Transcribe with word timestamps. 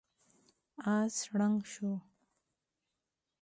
آس 0.95 1.17
ړنګ 1.37 1.59
شو. 1.71 1.91